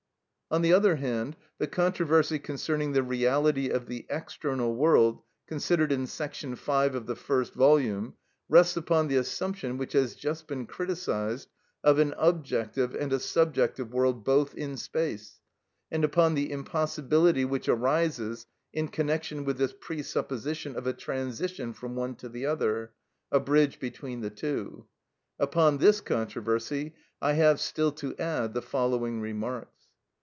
[0.53, 6.03] On the other hand, the controversy concerning the reality of the external world considered in§
[6.57, 8.15] 5 of the first volume
[8.49, 11.47] rests upon the assumption, which has just been criticised,
[11.85, 15.39] of an objective and a subjective world both in space,
[15.89, 21.95] and upon the impossibility which arises in connection with this presupposition of a transition from
[21.95, 22.91] one to the other,
[23.31, 24.85] a bridge between the two.
[25.39, 29.77] Upon this controversy I have still to add the following remarks.